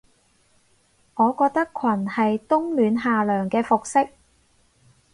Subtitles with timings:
[1.13, 4.09] 我覺得裙係冬暖夏涼嘅服飾